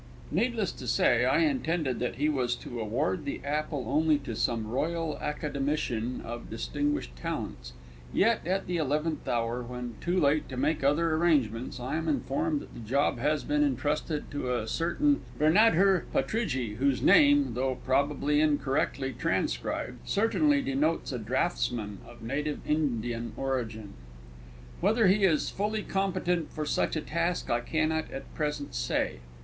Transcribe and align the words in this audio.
Needless 0.31 0.71
to 0.71 0.87
say, 0.87 1.25
I 1.25 1.41
intended 1.41 1.99
that 1.99 2.15
he 2.15 2.27
was 2.27 2.55
to 2.55 2.79
award 2.81 3.23
the 3.23 3.39
apple 3.45 3.85
only 3.87 4.17
to 4.17 4.35
some 4.35 4.65
Royal 4.65 5.19
Academician 5.19 6.21
of 6.21 6.49
distinguished 6.49 7.15
talents 7.15 7.73
yet 8.11 8.41
at 8.47 8.65
the 8.65 8.77
eleventh 8.77 9.27
hour, 9.27 9.61
when 9.61 9.93
too 10.01 10.19
late 10.19 10.49
to 10.49 10.57
make 10.57 10.83
other 10.83 11.13
arrangements, 11.13 11.79
I 11.79 11.97
am 11.97 12.07
informed 12.07 12.61
that 12.61 12.73
the 12.73 12.79
job 12.79 13.19
has 13.19 13.43
been 13.43 13.63
entrusted 13.63 14.31
to 14.31 14.51
a 14.55 14.67
certain 14.67 15.21
Birnadhur 15.37 16.05
Pahtridhji, 16.11 16.77
whose 16.77 17.03
name 17.03 17.53
(though 17.53 17.75
probably 17.75 18.41
incorrectly 18.41 19.13
transcribed) 19.13 19.99
certainly 20.09 20.63
denotes 20.63 21.11
a 21.11 21.19
draughtsman 21.19 21.99
of 22.07 22.23
native 22.23 22.61
Indian 22.67 23.33
origin! 23.37 23.93
Whether 24.79 25.05
he 25.05 25.25
is 25.25 25.51
fully 25.51 25.83
competent 25.83 26.49
for 26.51 26.65
such 26.65 26.95
a 26.95 27.01
task 27.01 27.51
I 27.51 27.59
cannot 27.59 28.09
at 28.09 28.33
present 28.33 28.73
say. 28.73 29.19